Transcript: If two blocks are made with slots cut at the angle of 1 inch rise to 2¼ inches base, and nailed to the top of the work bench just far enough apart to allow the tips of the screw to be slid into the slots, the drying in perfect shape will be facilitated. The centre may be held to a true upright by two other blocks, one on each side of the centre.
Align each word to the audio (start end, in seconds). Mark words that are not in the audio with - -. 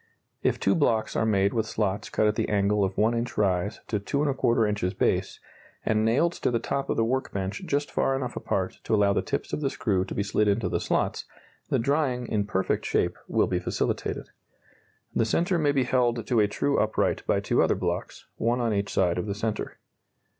If 0.41 0.59
two 0.59 0.73
blocks 0.73 1.15
are 1.15 1.27
made 1.27 1.53
with 1.53 1.67
slots 1.67 2.09
cut 2.09 2.25
at 2.25 2.33
the 2.33 2.49
angle 2.49 2.83
of 2.83 2.97
1 2.97 3.13
inch 3.13 3.37
rise 3.37 3.81
to 3.87 3.99
2¼ 3.99 4.67
inches 4.67 4.95
base, 4.95 5.39
and 5.85 6.03
nailed 6.03 6.31
to 6.33 6.49
the 6.49 6.57
top 6.57 6.89
of 6.89 6.97
the 6.97 7.05
work 7.05 7.31
bench 7.31 7.61
just 7.67 7.91
far 7.91 8.15
enough 8.15 8.35
apart 8.35 8.79
to 8.85 8.95
allow 8.95 9.13
the 9.13 9.21
tips 9.21 9.53
of 9.53 9.61
the 9.61 9.69
screw 9.69 10.03
to 10.05 10.15
be 10.15 10.23
slid 10.23 10.47
into 10.47 10.69
the 10.69 10.79
slots, 10.79 11.25
the 11.69 11.77
drying 11.77 12.25
in 12.27 12.47
perfect 12.47 12.83
shape 12.83 13.15
will 13.27 13.45
be 13.45 13.59
facilitated. 13.59 14.31
The 15.15 15.23
centre 15.23 15.59
may 15.59 15.71
be 15.71 15.83
held 15.83 16.25
to 16.25 16.39
a 16.39 16.47
true 16.47 16.79
upright 16.79 17.21
by 17.27 17.39
two 17.39 17.61
other 17.61 17.75
blocks, 17.75 18.25
one 18.37 18.59
on 18.59 18.73
each 18.73 18.91
side 18.91 19.19
of 19.19 19.27
the 19.27 19.35
centre. 19.35 19.77